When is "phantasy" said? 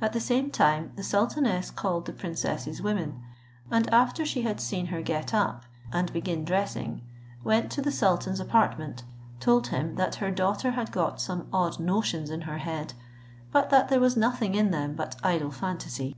15.50-16.14